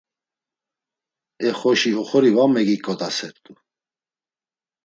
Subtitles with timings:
[1.47, 3.53] E xoşi oxori va megiǩodasert̆u!